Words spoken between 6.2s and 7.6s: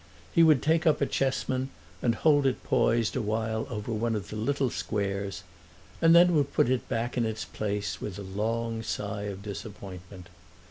would put it back in its